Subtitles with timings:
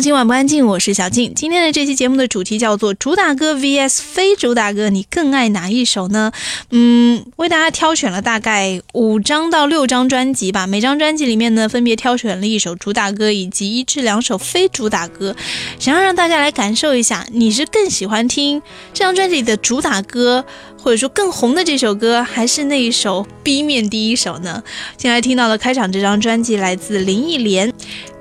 [0.00, 1.34] 今晚不安静，我是小静。
[1.34, 6.32] 今天的这期节目的主题叫做主打歌 VS 非主打歌，你更爱哪一首呢？
[6.70, 15.36] 嗯，为大家挑选了大概五张到六张专辑吧，每张专辑里面呢，分别挑选了一首主打歌以及一至两首非主打歌，
[15.78, 18.62] 想要让大家来感受一下，你是更喜欢听
[18.94, 20.42] 这张专辑里的主打歌，
[20.82, 24.62] 或者说更红的这首歌，还是那一首 B 面第一首呢？
[24.96, 27.70] 现在听到的开场这张专辑来自林忆莲。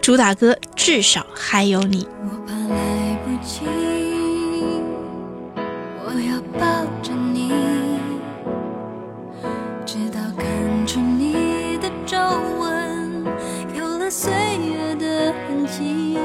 [0.01, 2.07] 主打歌至少还有你。
[2.23, 3.61] 我怕来不及，
[6.03, 6.65] 我要抱
[7.03, 7.51] 着你，
[9.85, 12.17] 直到看出你的皱
[12.59, 13.23] 纹
[13.77, 16.17] 有了岁月的痕迹，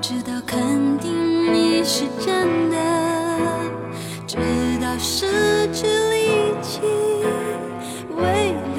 [0.00, 2.76] 直到肯定你是真的，
[4.28, 4.36] 直
[4.80, 5.26] 到失
[5.72, 6.82] 去力气。
[8.16, 8.73] 为了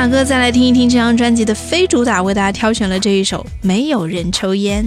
[0.00, 4.82] 大哥，再来听一听这张专辑的非主打，为大家挑选了这一首《没有人抽烟》。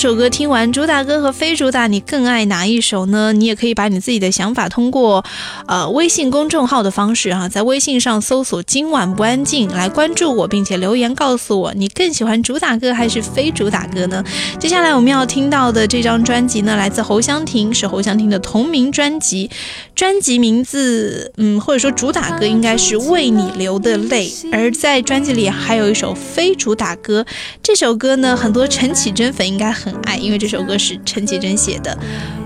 [0.00, 3.34] 首歌听完，主打歌和非主打，你更爱哪一首呢？
[3.34, 5.22] 你也可以把你自己的想法通过
[5.66, 14.24] 呃微信公众号的方式哈，在微信上搜索“今晚不安静”来关注我，并且留言告诉我你更喜欢主打歌还是非主打歌呢？
[14.58, 19.50] 接下来我们要听到的这张专辑呢，来自侯湘婷，是侯湘婷的同名专辑，
[19.94, 27.26] 专辑名字嗯或者说主打歌应该是《为你流的泪》，而在专辑里还有一首非主打歌，
[27.62, 28.66] 这首歌呢很多。
[28.66, 31.96] 陈绮贞粉应该很爱，因为这首歌是陈绮贞写的。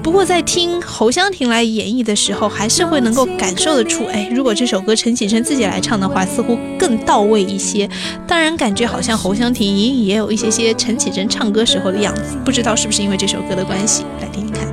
[0.03, 7.89] 不过在听侯湘婷来演绎的时候，还是会能够感受得出，哎，如果这首歌陈绮贞自己来唱的话，似乎更到位一些。
[8.27, 14.67] 当然，感觉好像侯湘婷隐隐也有一些些陈绮贞唱歌时候的样子，不知道是不是因为这首歌的关系，来听听看。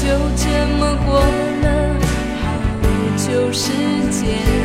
[0.00, 0.48] 就这
[0.78, 2.00] 么过了
[2.40, 2.48] 好
[3.16, 3.70] 久时
[4.10, 4.61] 间，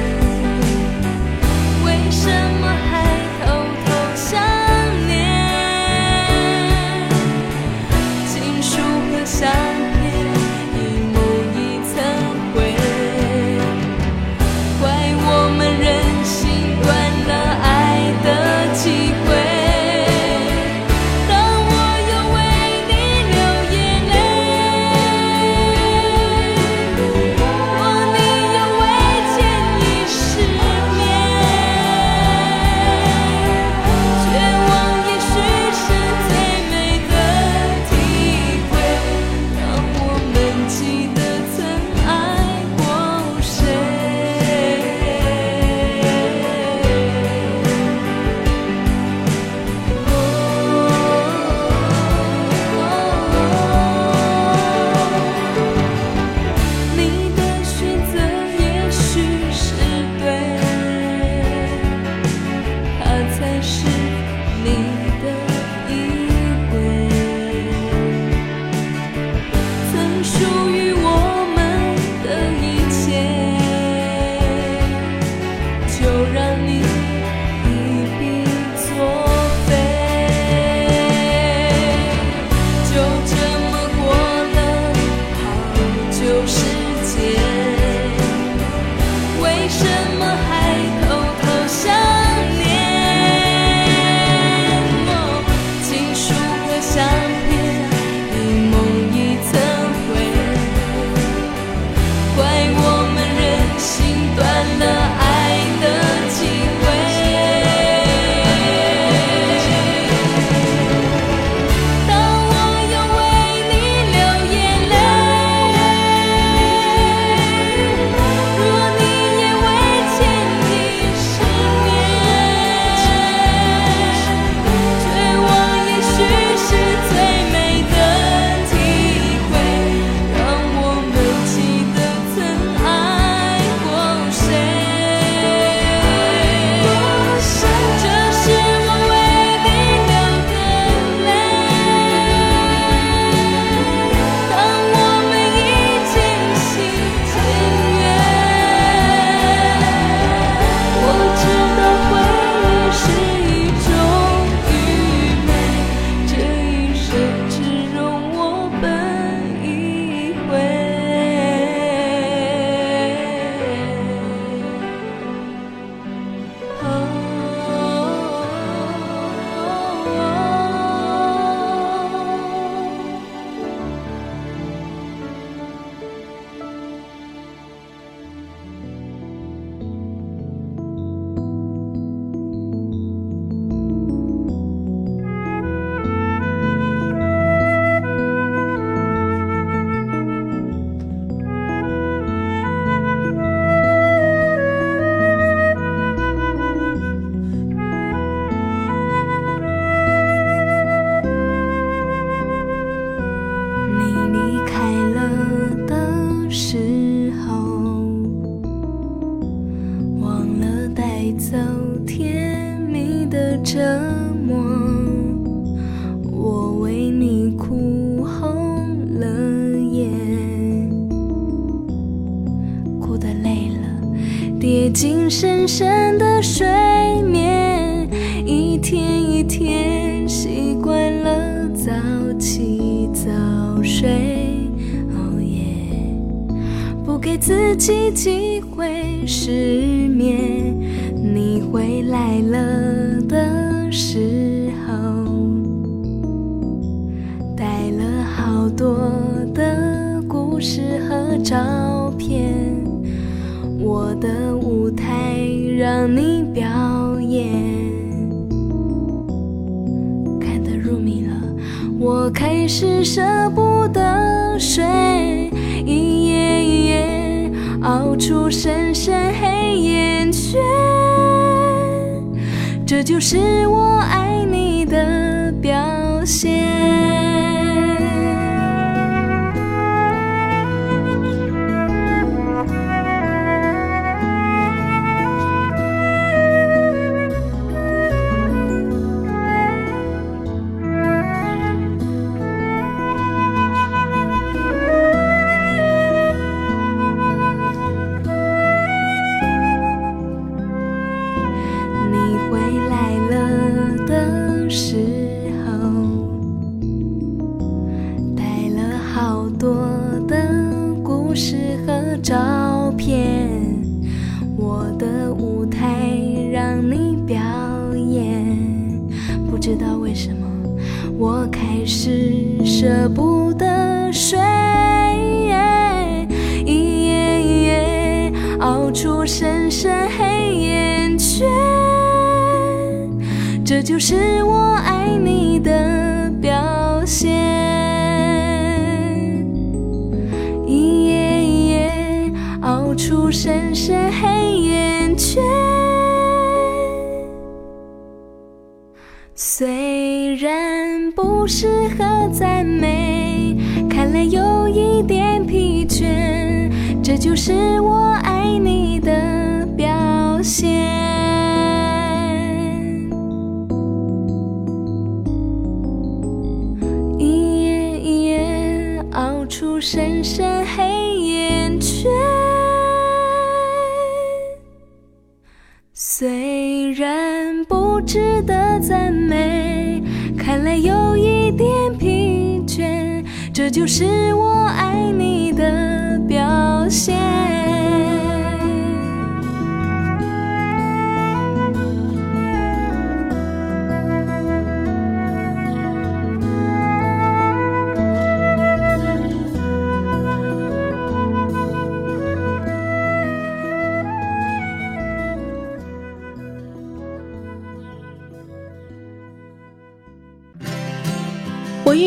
[383.58, 387.77] 这就是我爱你的表现。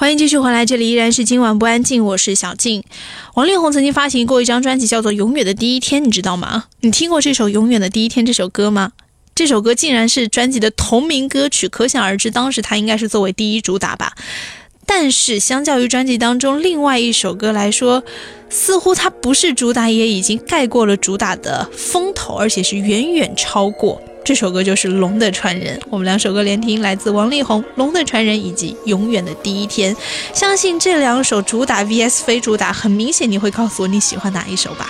[0.00, 2.82] 欢迎继续回来，这里依然是今晚不安静，我是小静。
[3.34, 6.64] 王力宏曾经发行过一张专辑，叫做《永远的第一天》，你知道吗？
[6.80, 8.92] 你听过这首《永远的第一天》这首歌吗？
[9.34, 14.14] 这首歌竟然是专辑的同名歌曲，可想而知，当时它应该是作为第一主打吧。
[14.86, 18.02] 但是，相较于专辑当中另外一首歌来说，
[18.48, 24.00] 似乎它不是主打，也已经盖过了主打的风头，而且是远远超过。
[24.24, 29.94] 这首歌就是《龙的传人》，我们两首歌连听，来自王力宏《龙的传人》以及《永远的第一天》。
[30.32, 34.88] 相信这两首主打 VS 非主打，很明显你会告诉我你喜欢哪一首吧。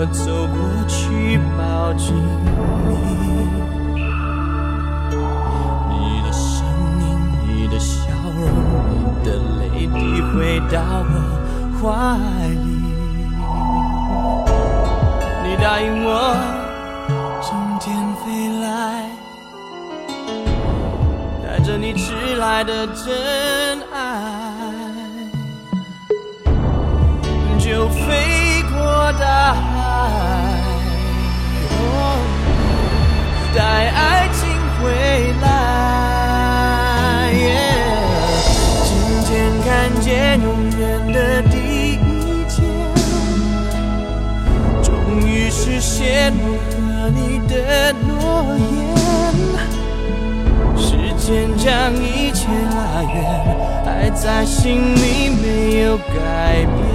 [0.00, 0.56] 我走过
[0.88, 2.16] 去，抱紧
[2.86, 2.88] 你。
[5.90, 6.64] 你的声
[7.02, 7.04] 音，
[7.44, 8.48] 你的笑容，
[8.88, 9.28] 你的
[9.60, 11.12] 泪滴回到我
[11.76, 11.84] 怀
[12.48, 12.80] 里。
[15.44, 16.08] 你答应我，
[17.42, 18.24] 从天飞
[18.62, 19.04] 来，
[21.44, 24.00] 带着你迟来的真爱，
[27.58, 29.69] 就飞过大海。
[33.54, 34.90] 待爱情回
[35.42, 35.46] 来。
[38.84, 38.90] 今
[39.26, 39.28] 天
[39.62, 39.68] 看
[40.00, 40.80] 见永远
[41.12, 41.56] 的第
[41.92, 41.96] 一
[42.48, 42.58] 天，
[44.82, 44.92] 终
[45.26, 48.70] 于实现我和你的诺言。
[50.76, 53.16] 时间将一切拉远，
[53.86, 56.89] 爱在心里没有改变。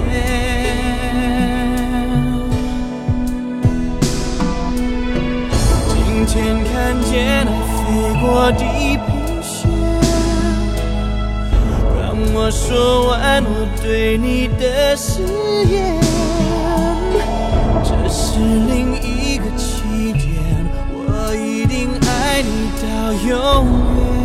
[7.16, 7.50] 天飞
[8.20, 9.70] 过地平线，
[11.98, 15.22] 让我说完我对你的誓
[15.64, 15.98] 言。
[17.82, 20.26] 这是另一个起点，
[20.92, 23.64] 我一定爱你到永
[24.10, 24.15] 远。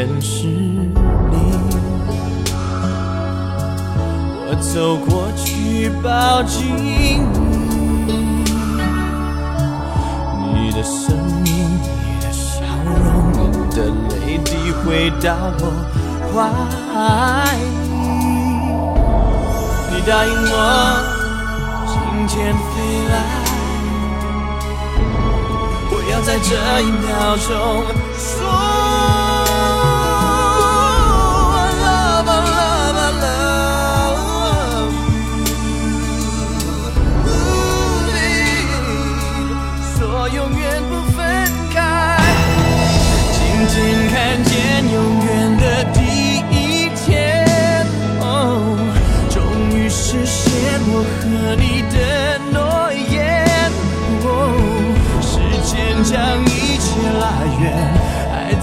[0.00, 0.88] 全是你。
[4.46, 7.20] 我走过去，抱紧你，
[10.54, 11.52] 你的声音，
[11.84, 12.62] 你的笑
[13.04, 13.44] 容，你
[13.76, 15.62] 的泪滴回到我
[16.32, 16.34] 怀
[17.58, 17.92] 里。
[19.90, 20.56] 你答应我，
[21.86, 21.92] 今
[22.26, 22.72] 天飞
[23.10, 23.14] 来。
[25.92, 26.48] 我要在这
[26.80, 27.50] 一秒钟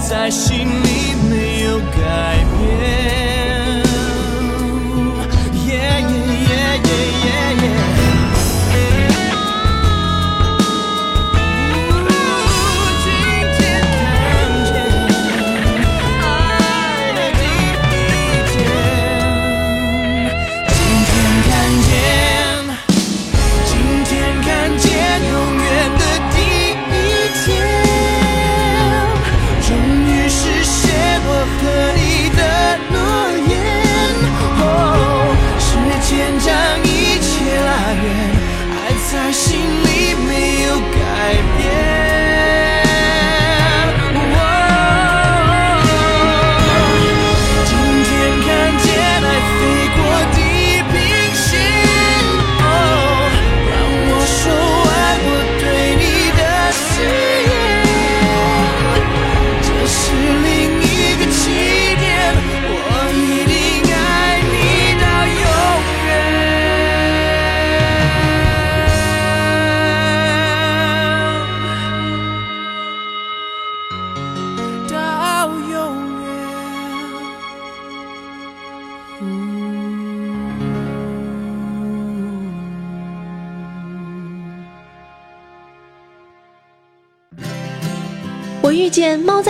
[0.08, 2.47] 在心里没有改变。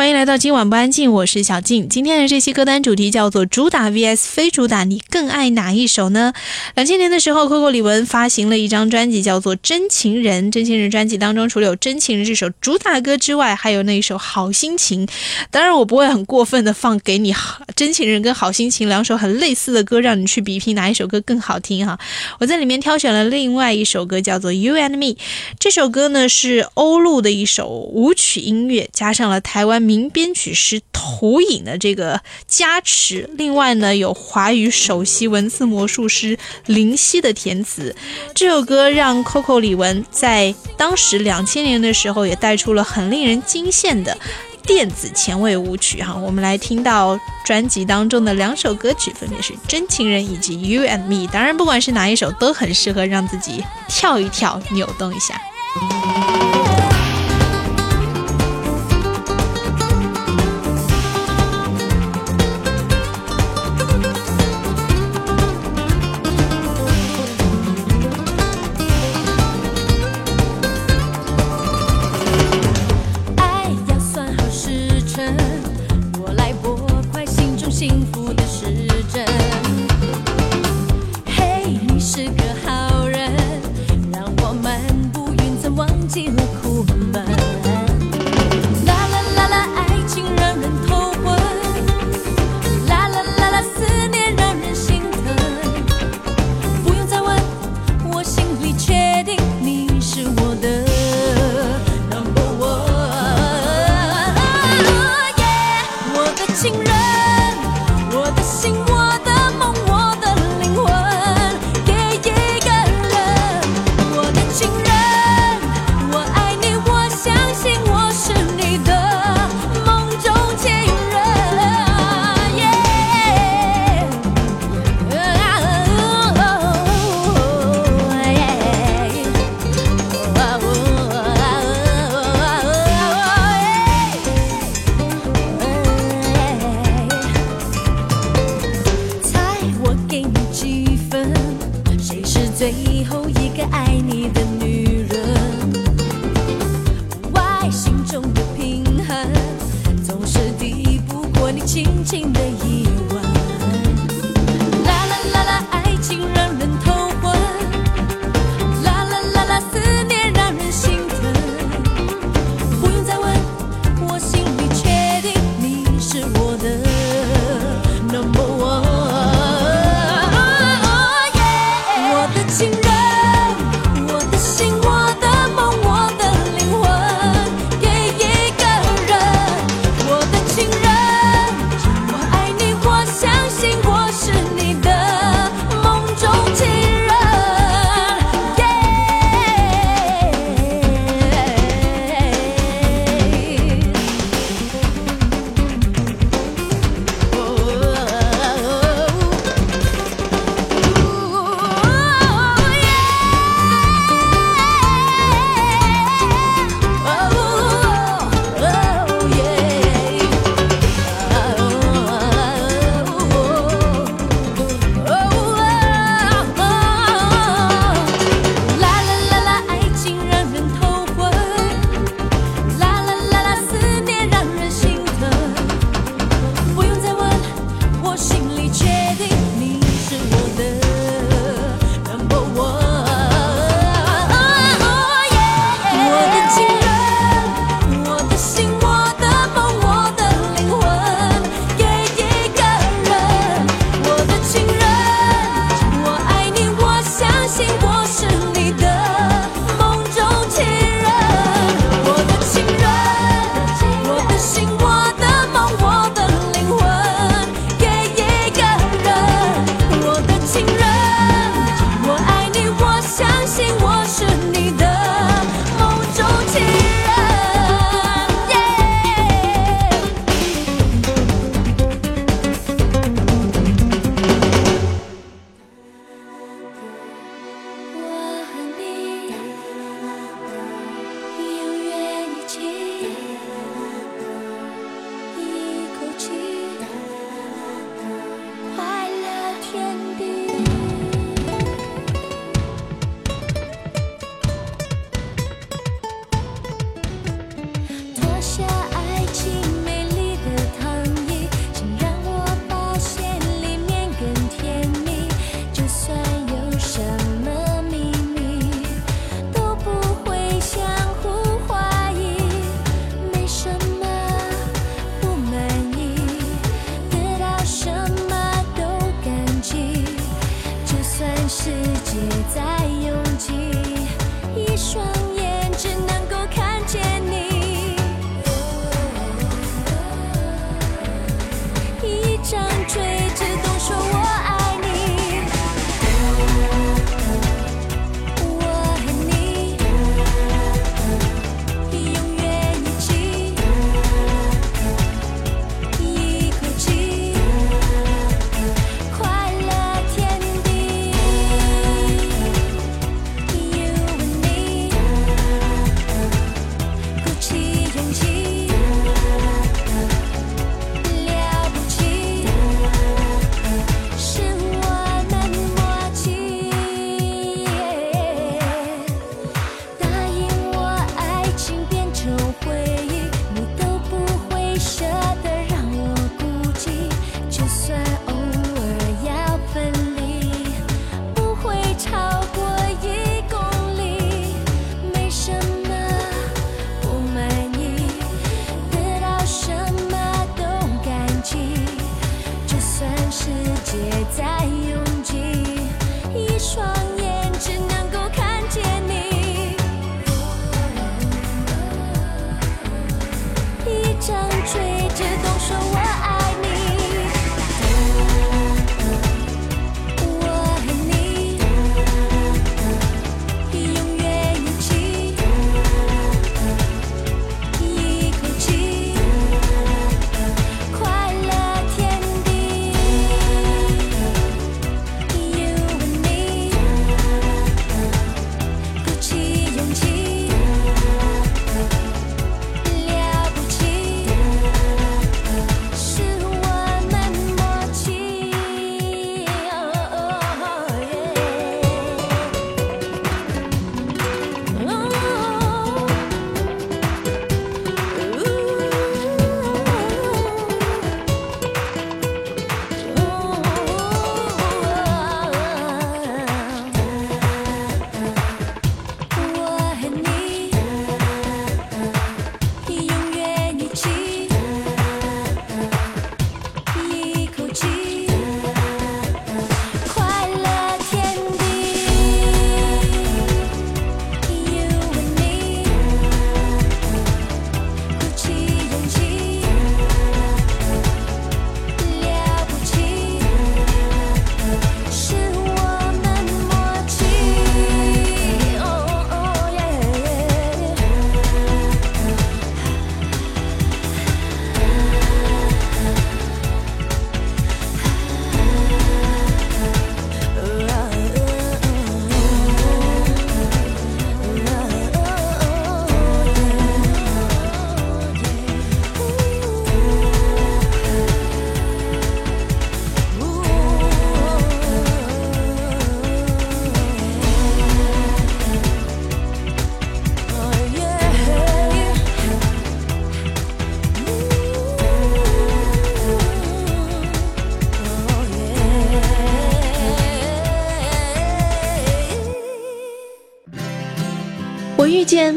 [0.00, 1.86] 欢迎来到今晚不安静，我是小静。
[1.86, 6.32] 今天的这期歌单主题叫做“主打 VS 非主打”，你更爱哪一首呢？
[6.74, 10.44] 两千年的时候，Coco 李玟发行了一张专辑，叫做《真情人》。
[10.50, 15.06] 《真情人》专辑当中，除了有《真情人》这首主打歌之外，还有那一首《好心情》。
[15.50, 17.30] 当然，我不会很过分的放给你
[17.76, 21.98] 《真情人》跟《好心情》两首很类似的歌，让你去比拼哪一首歌更好听哈。
[22.38, 25.14] 我在里面挑选了另外一首歌，叫做《You and Me》。
[25.58, 33.28] 这首歌呢是欧陆的一首舞曲音乐，加上了台湾名编曲师涂影的这个加持。
[33.36, 37.96] 另外呢，有华语首席文字魔术师林夕的填词。
[38.32, 44.16] 这首歌让 Coco 李玟在当时两千年的时候也带出了很令人惊羡的
[44.64, 46.14] 电子前卫舞曲哈。
[46.14, 51.26] 我们来听到专辑当中的两首歌曲，分别是《真情人》以及《You and Me》。
[51.32, 55.40] 当然，不管是哪一首，都很适合让自己跳一跳、扭动一下。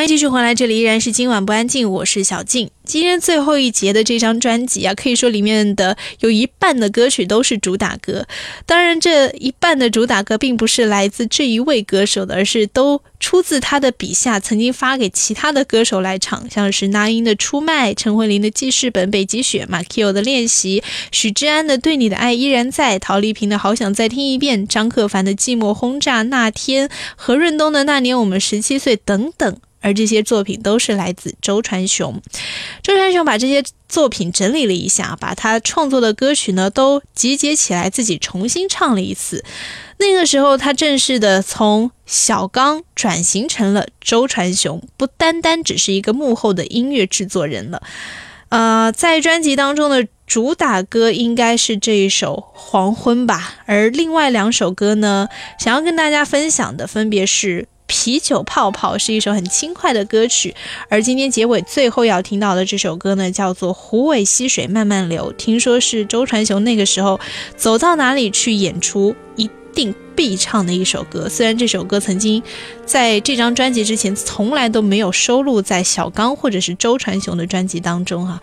[0.00, 2.70] 欢迎继续回来，这里依然是今晚不安静，我是小静。
[2.86, 8.26] 今天最后一节的这张专辑啊，可以说里面的有一半的歌曲都是主打歌。
[8.64, 20.80] 当然，这一半的主打歌并不是来自这一位歌手的，而是都出自他的笔下，曾经发给其他的歌手来唱，像是那英的《出卖》、陈慧琳的《记事本》、北极雪、马 Q 的《练习》、
[21.12, 29.58] 许志安的《对你的爱依然在》、陶丽萍的《好想再听一遍》、张克凡的《寂寞轰炸》、那天、何润东的《那年我们十七岁》等等。
[29.80, 32.20] 而这些作品都是来自周传雄。
[32.82, 39.44] 周传雄把这些作品整理了一下，把他创作的歌曲呢都集结起来，自己重新唱了一次。
[39.98, 47.82] 那个时候，他正式的从小刚转型成了周传雄，不单单只是一个幕后的音乐制作人了。
[48.48, 55.28] 呃，在专辑当中的主打歌应该是这一首《黄昏》吧，而另外两首歌呢，
[55.58, 57.68] 想要跟大家分享的分别是。
[57.90, 60.54] 啤酒泡泡》，是一首很轻快的歌曲。
[60.88, 67.18] 而今天结尾最后要听到的这首歌呢，叫做《湖尾溪水慢慢流》，听说是周传雄那个时候
[67.56, 71.28] 走到哪里去演出一定必唱的一首歌。
[71.28, 72.40] 虽然这首歌曾经
[72.86, 78.40] 在这张专辑之前从来都没有收录在小刚或者是周传雄的专辑当中哈，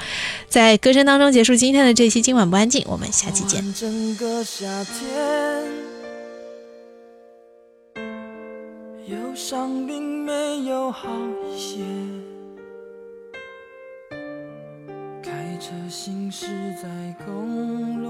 [0.49, 3.73] 在歌声当中结束今天的这期今晚不安静，我们下期见。
[3.73, 5.86] 整个夏天。
[9.07, 11.07] 忧伤并没有好
[11.45, 11.79] 一些，
[15.23, 16.89] 开车行驶在
[17.25, 18.09] 公路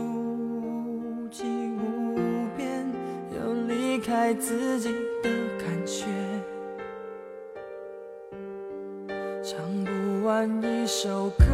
[0.64, 2.18] 无际无
[2.58, 2.84] 边，
[3.32, 4.90] 有离开自己
[5.22, 5.30] 的
[5.60, 6.08] 感觉，
[9.44, 11.46] 唱不完一首歌，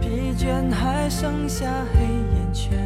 [0.00, 2.85] 疲倦还剩下黑眼圈。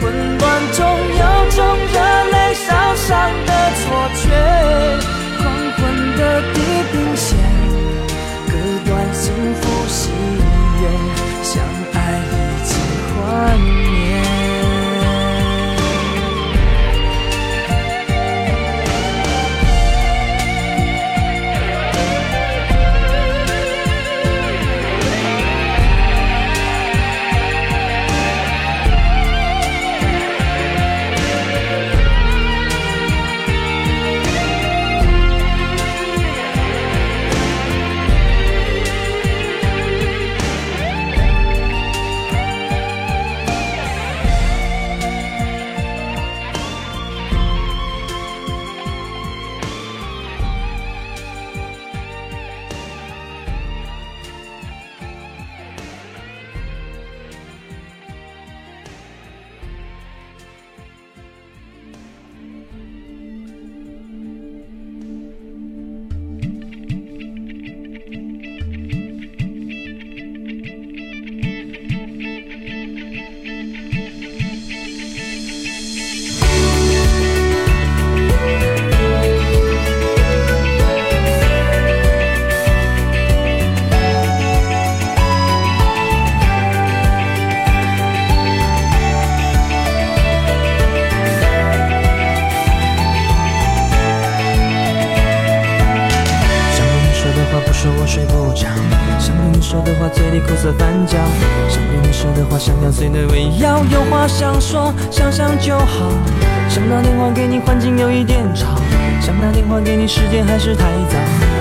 [0.00, 0.04] 混
[0.38, 1.58] 乱中有种
[1.92, 1.96] 热
[2.32, 3.10] 泪烧伤
[3.46, 3.84] 的错
[4.14, 4.24] 觉，
[5.38, 5.44] 黄
[5.76, 5.78] 昏
[6.16, 6.20] 的
[6.52, 6.56] 地
[6.92, 7.26] 平线，
[8.48, 8.52] 割
[8.86, 9.24] 断幸
[9.60, 10.10] 福喜
[10.80, 10.82] 悦，
[11.42, 11.52] 相
[11.94, 11.96] 爱
[12.32, 12.34] 已
[12.64, 12.70] 经
[13.08, 13.14] 幻
[13.60, 14.05] 灭。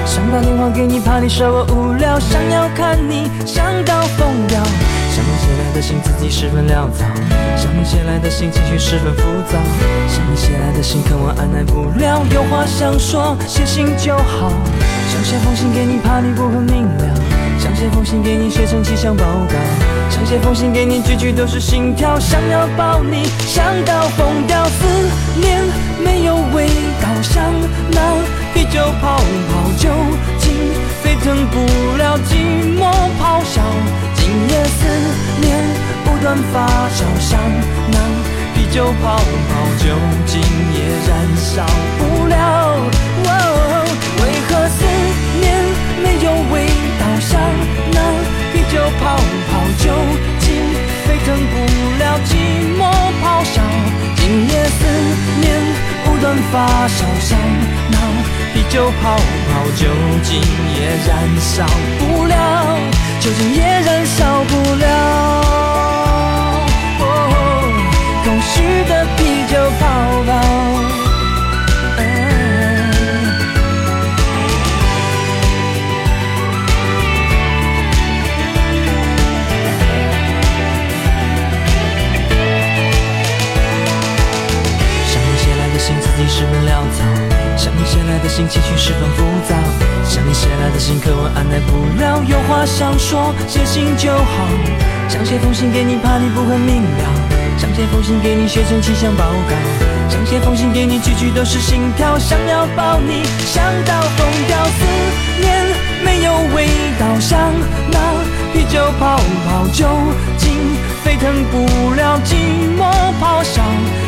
[0.06, 2.20] 想打电话给你，怕你说我无聊。
[2.20, 4.64] 想要看你，想到疯掉。
[5.12, 7.06] 想你写来的信，字迹十分潦草。
[7.56, 9.22] 想你写来的信，情绪十分浮
[9.52, 9.58] 躁。
[10.08, 12.22] 想你写来的信，可我按耐不了。
[12.34, 14.52] 有话想说，写信就好。
[15.10, 17.04] 想写封信给你，怕你不很明了。
[17.58, 19.56] 想写封信给你，写成气象报告。
[20.10, 22.20] 想写封信给你，句句都是心跳。
[22.20, 24.66] 想要抱你，想到疯掉。
[24.66, 24.86] 思
[25.40, 25.64] 念
[26.04, 26.68] 没有味
[27.02, 27.44] 道，像
[27.92, 28.02] 那
[28.56, 29.18] 啤酒泡
[29.52, 29.90] 泡，酒
[30.38, 30.54] 精
[31.04, 31.60] 沸腾不
[31.98, 32.32] 了寂
[32.80, 32.90] 寞
[33.20, 33.62] 咆哮。
[34.16, 34.88] 今夜思
[35.42, 35.60] 念
[36.06, 37.38] 不断发酵，像
[37.92, 38.00] 那
[38.56, 39.22] 啤酒泡泡，
[39.78, 39.94] 酒
[40.26, 40.42] 精
[40.74, 41.66] 也燃烧
[42.00, 42.80] 不了。
[43.26, 43.30] 哦
[44.24, 44.86] 为何思
[45.42, 45.44] 念
[46.02, 46.66] 没有味
[46.98, 47.38] 道，像
[47.92, 48.00] 那
[48.54, 49.18] 啤酒泡
[49.52, 49.52] 泡，
[49.84, 49.92] 酒
[50.40, 50.48] 精
[51.06, 51.54] 沸腾不
[52.00, 52.32] 了寂
[52.80, 52.82] 寞
[53.22, 53.62] 咆哮。
[54.16, 54.80] 今夜思
[55.42, 55.46] 念
[56.06, 57.38] 不断发酵，像
[57.92, 57.98] 那
[58.70, 59.88] 酒泡泡，酒
[60.22, 60.42] 精
[60.76, 61.66] 也燃烧
[62.00, 62.34] 不了，
[63.20, 64.86] 酒精也燃烧不了。
[67.00, 67.04] 哦，
[68.24, 69.84] 空虚的啤酒泡
[70.28, 70.32] 泡。
[87.86, 89.56] 写来的信，情绪十分浮躁。
[90.04, 92.22] 想你写来的信，可我按耐不了。
[92.26, 94.48] 有话想说，写信就好。
[95.08, 97.06] 想写封信给你，怕你不很明了。
[97.58, 99.54] 想写封信给你，写成气象报告。
[100.10, 102.18] 想写封信给你，句句都是心跳。
[102.18, 104.58] 想要抱你，想到疯掉。
[104.66, 104.82] 思
[105.40, 105.54] 念
[106.04, 106.68] 没有味
[107.00, 107.54] 道，像
[107.92, 108.00] 那
[108.52, 109.88] 啤酒泡泡，酒
[110.38, 110.58] 精
[111.04, 112.34] 沸腾不了寂
[112.78, 112.90] 寞
[113.22, 113.62] 咆哮。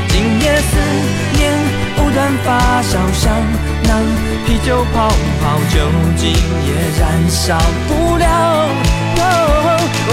[0.09, 0.77] 今夜思
[1.37, 1.53] 念
[1.97, 3.33] 不断发酵，像
[3.83, 3.91] 那
[4.45, 5.09] 啤酒泡
[5.41, 5.75] 泡，酒
[6.15, 6.31] 精
[6.65, 6.69] 也
[6.99, 8.25] 燃烧不了。
[9.19, 9.21] 哦，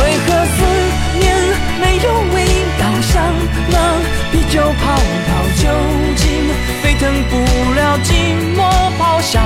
[0.01, 0.59] 为何思
[1.21, 1.23] 念
[1.81, 2.37] 没有味
[2.81, 3.13] 道，像
[3.71, 3.77] 那
[4.33, 4.83] 啤酒泡
[5.29, 5.63] 泡，酒
[6.17, 6.25] 精
[6.83, 7.33] 沸腾不
[7.75, 8.09] 了寂
[8.57, 8.59] 寞
[8.99, 9.41] 咆哮。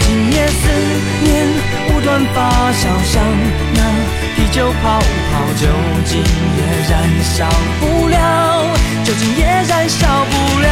[0.00, 0.62] 今夜思
[1.24, 1.46] 念
[1.88, 2.36] 不断发
[2.72, 3.22] 酵，像
[3.74, 3.80] 那
[4.36, 5.00] 啤酒泡
[5.32, 5.66] 泡，酒
[6.04, 6.22] 精
[6.56, 7.36] 也燃烧
[7.80, 8.16] 不了，
[9.04, 10.68] 酒精也燃烧不了。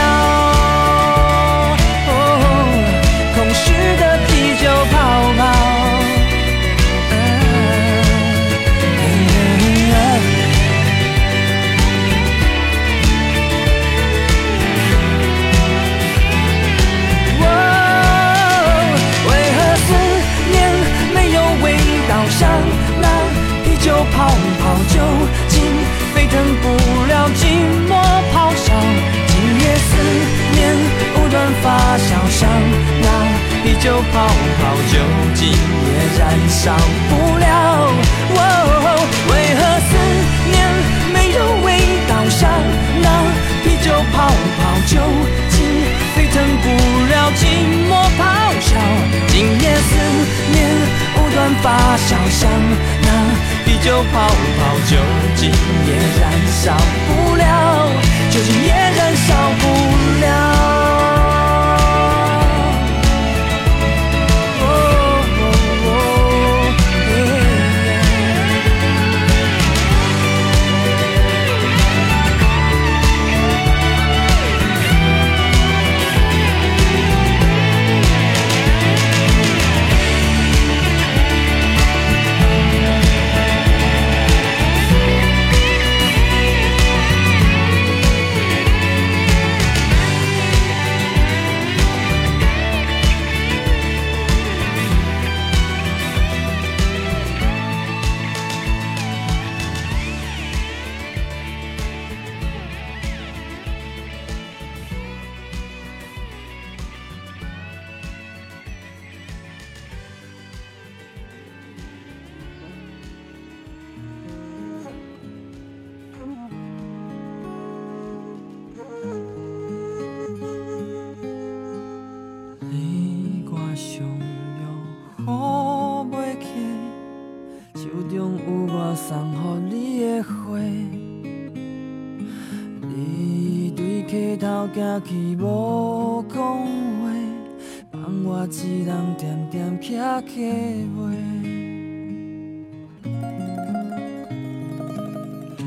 [4.66, 4.98] 的啤酒泡
[5.38, 5.40] 泡。
[17.38, 17.42] 哦
[19.28, 19.88] 为何思
[20.50, 20.54] 念
[21.14, 21.64] 没有味
[22.08, 22.40] 道，像
[23.00, 23.04] 那
[23.64, 24.16] 啤酒泡
[24.60, 24.94] 泡，酒
[25.48, 25.54] 精
[26.12, 26.64] 沸腾不
[27.06, 27.40] 了寂
[27.88, 27.90] 寞
[28.34, 28.66] 咆哮。
[29.28, 29.88] 今夜思
[30.54, 30.58] 念
[31.14, 31.64] 不断发
[31.98, 32.42] 酵，像
[33.66, 34.28] 啤酒泡
[34.62, 34.94] 泡，酒
[35.34, 36.70] 精也燃烧
[37.10, 37.44] 不了。
[38.36, 38.40] 哦，
[39.26, 39.90] 为何思
[40.46, 40.54] 念
[41.12, 41.66] 没有味
[42.06, 42.48] 道，像
[43.02, 43.10] 那
[43.64, 45.02] 啤酒泡泡，酒
[45.50, 45.58] 精
[46.14, 46.64] 沸腾不
[47.10, 47.42] 了寂
[47.90, 48.22] 寞咆
[48.60, 48.78] 哮。
[49.26, 49.90] 今夜思
[50.52, 50.56] 念
[51.16, 52.48] 不断发酵，像
[53.02, 53.10] 那
[53.64, 54.96] 啤酒泡泡，酒
[55.34, 55.90] 精也
[56.20, 56.30] 燃
[56.62, 56.70] 烧
[57.08, 57.25] 不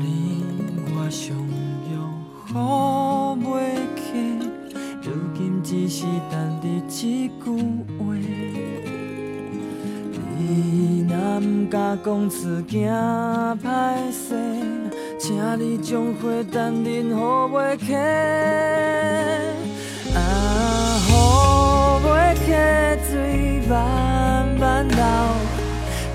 [0.00, 0.42] 你
[0.96, 1.36] 我相
[1.92, 1.94] 拥
[2.46, 4.00] 好袂起，
[5.02, 7.44] 如今只是等你一句
[7.98, 8.00] 话。
[10.38, 12.90] 你若不敢讲出惊
[13.62, 14.34] 歹势，
[15.18, 17.94] 请你将花等恁好袂起。
[20.14, 20.18] 啊，
[21.08, 22.46] 好袂起，
[23.10, 24.96] 水慢慢流，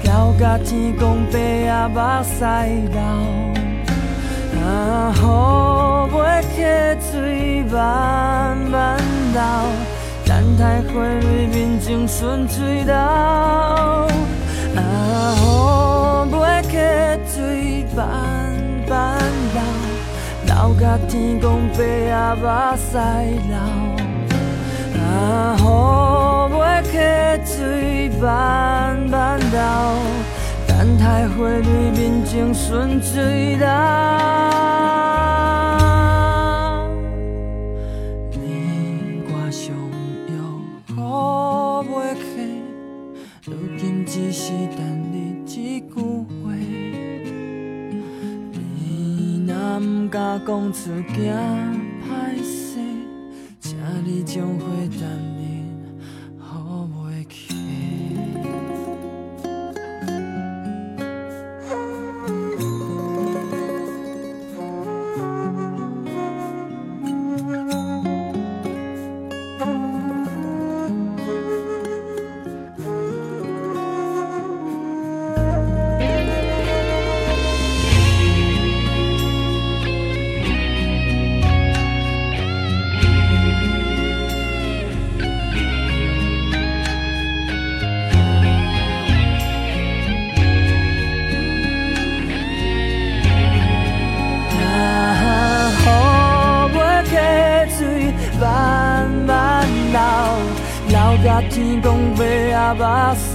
[0.04, 0.10] 流
[0.40, 1.38] 到天公伯
[1.70, 2.44] 啊，目屎
[2.92, 3.45] 流。
[4.66, 5.22] 啊，雨
[6.12, 6.58] 袂起，
[7.12, 8.98] 水慢慢
[9.32, 9.40] 流，
[10.26, 12.96] 等待花蕊面前顺水流。
[14.76, 14.78] 啊，
[15.38, 15.44] 雨
[16.34, 16.72] 袂起，
[17.32, 18.04] 水慢
[18.90, 19.22] 慢
[19.54, 19.62] 流，
[20.48, 22.44] 流甲天公伯仔目
[22.76, 22.98] 屎
[23.48, 23.54] 流。
[25.00, 25.62] 啊，雨
[26.56, 26.98] 袂起，
[27.46, 29.62] 水慢慢流，
[30.68, 34.55] 等待花蕊面前顺水流。
[44.38, 44.78] 是等
[45.14, 45.88] 你一句
[46.44, 46.52] 话。
[48.52, 51.34] 你若不敢讲出惊
[52.04, 52.78] 歹势，
[53.62, 54.66] 请你将花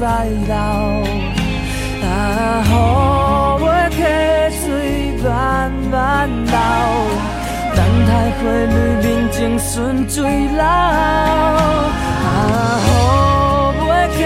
[0.00, 0.08] 目屎
[0.46, 0.54] 流。
[2.02, 2.72] 啊，雨
[3.62, 3.98] 袂起，
[4.58, 4.66] 水
[5.22, 5.28] 慢
[5.92, 5.94] 慢
[6.46, 6.56] 流，
[7.76, 10.62] 等待花蕊面前顺水流。
[10.64, 10.64] 啊，
[13.76, 14.18] 雨袂起，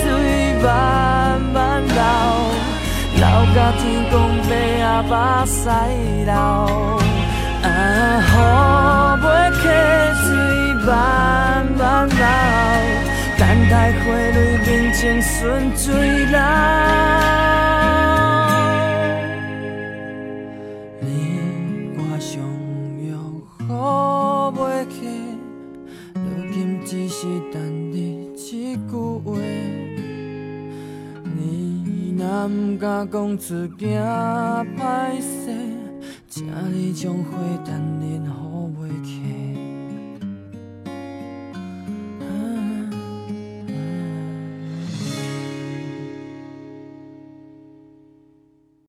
[0.00, 0.02] 水
[0.62, 0.66] 慢
[1.52, 1.56] 慢
[1.86, 2.00] 流。
[3.16, 4.54] 流甲天公伯仔
[5.02, 5.12] 目
[5.44, 5.68] 屎
[6.24, 6.32] 流，
[7.62, 7.68] 啊，
[8.24, 8.34] 雨
[9.22, 9.26] 袂
[9.60, 9.62] 起，
[10.24, 10.26] 水
[10.86, 10.88] 慢
[11.78, 12.24] 慢流，
[13.70, 15.94] 等待花蕊面前顺水
[16.24, 16.36] 流。
[21.00, 21.08] 年
[21.94, 22.42] 月上
[23.06, 23.14] 药，
[23.60, 23.70] 雨
[24.58, 25.06] 袂起，
[26.14, 26.18] 如
[26.52, 28.90] 今只是等你一句
[29.24, 29.38] 话。
[31.36, 33.88] 你若不敢讲出惊
[34.76, 35.54] 歹势，
[36.28, 37.14] 请你将